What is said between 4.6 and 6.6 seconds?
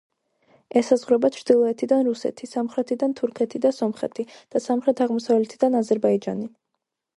სამხრეთ-აღმოსავლეთიდან აზერბაიჯანი.